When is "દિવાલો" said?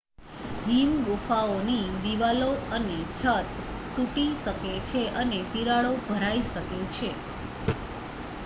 1.99-2.47